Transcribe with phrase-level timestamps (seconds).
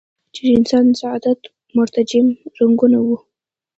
[0.33, 1.39] چې د انسان سعادت
[1.77, 3.17] مترجم رنګونه وو.